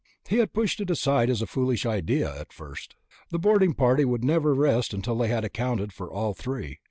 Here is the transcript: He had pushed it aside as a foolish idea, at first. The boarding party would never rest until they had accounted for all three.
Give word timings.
He 0.27 0.37
had 0.37 0.51
pushed 0.51 0.81
it 0.81 0.89
aside 0.89 1.29
as 1.29 1.43
a 1.43 1.45
foolish 1.45 1.85
idea, 1.85 2.41
at 2.41 2.51
first. 2.51 2.95
The 3.29 3.37
boarding 3.37 3.75
party 3.75 4.03
would 4.03 4.23
never 4.23 4.55
rest 4.55 4.95
until 4.95 5.15
they 5.19 5.27
had 5.27 5.45
accounted 5.45 5.93
for 5.93 6.11
all 6.11 6.33
three. 6.33 6.79